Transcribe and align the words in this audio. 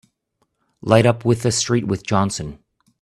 Light 0.81 1.05
up 1.05 1.25
with 1.25 1.43
the 1.43 1.51
street 1.51 1.85
with 1.85 2.03
Johnson! 2.03 2.57